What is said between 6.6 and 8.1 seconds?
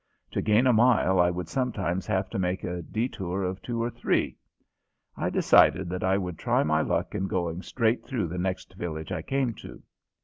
my luck in going straight